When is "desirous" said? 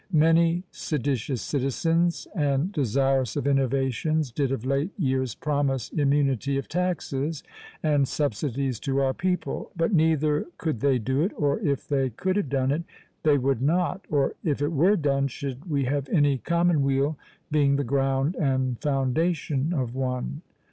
2.71-3.35